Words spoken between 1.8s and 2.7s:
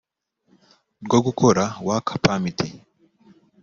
work permit